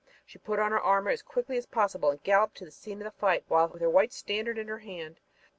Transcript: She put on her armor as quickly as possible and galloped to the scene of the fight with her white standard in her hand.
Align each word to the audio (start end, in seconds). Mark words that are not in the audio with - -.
She 0.25 0.39
put 0.39 0.57
on 0.57 0.71
her 0.71 0.81
armor 0.81 1.11
as 1.11 1.21
quickly 1.21 1.57
as 1.57 1.67
possible 1.67 2.09
and 2.09 2.23
galloped 2.23 2.57
to 2.57 2.65
the 2.65 2.71
scene 2.71 3.01
of 3.01 3.03
the 3.03 3.19
fight 3.19 3.45
with 3.47 3.81
her 3.81 3.87
white 3.91 4.13
standard 4.13 4.57
in 4.57 4.67
her 4.67 4.79
hand. 4.79 5.19